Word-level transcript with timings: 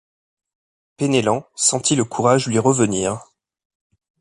Penellan 0.97 1.45
sentit 1.53 1.95
le 1.95 2.05
courage 2.05 2.47
lui 2.47 2.57
revenir. 2.57 3.23